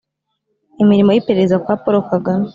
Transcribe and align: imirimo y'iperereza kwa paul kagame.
imirimo 0.81 1.09
y'iperereza 1.11 1.61
kwa 1.63 1.75
paul 1.83 1.95
kagame. 2.11 2.47